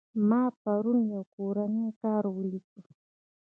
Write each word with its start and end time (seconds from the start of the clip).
ما 0.29 0.41
پرون 0.61 0.99
يو 1.13 1.21
کورنى 1.35 1.87
کار 2.01 2.23
وليکى. 2.35 2.81